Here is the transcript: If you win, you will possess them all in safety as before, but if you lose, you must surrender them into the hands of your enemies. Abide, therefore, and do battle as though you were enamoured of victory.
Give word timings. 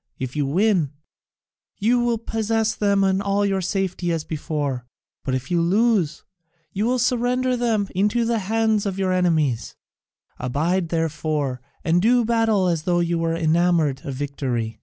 If 0.17 0.35
you 0.35 0.47
win, 0.47 0.93
you 1.77 1.99
will 1.99 2.17
possess 2.17 2.73
them 2.73 3.03
all 3.21 3.43
in 3.43 3.61
safety 3.61 4.11
as 4.11 4.23
before, 4.23 4.87
but 5.23 5.35
if 5.35 5.51
you 5.51 5.61
lose, 5.61 6.23
you 6.73 6.85
must 6.85 7.05
surrender 7.05 7.55
them 7.55 7.87
into 7.93 8.25
the 8.25 8.39
hands 8.39 8.87
of 8.87 8.97
your 8.97 9.13
enemies. 9.13 9.75
Abide, 10.39 10.89
therefore, 10.89 11.61
and 11.83 12.01
do 12.01 12.25
battle 12.25 12.65
as 12.67 12.81
though 12.81 12.99
you 12.99 13.19
were 13.19 13.35
enamoured 13.35 14.01
of 14.03 14.15
victory. 14.15 14.79